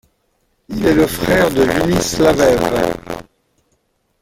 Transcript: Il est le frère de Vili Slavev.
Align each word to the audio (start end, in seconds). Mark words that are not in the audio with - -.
Il 0.69 0.83
est 0.83 0.95
le 0.95 1.05
frère 1.05 1.51
de 1.51 1.61
Vili 1.61 2.01
Slavev. 2.01 2.95